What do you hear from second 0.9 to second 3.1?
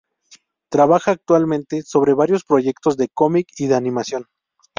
actualmente sobre varios proyectos de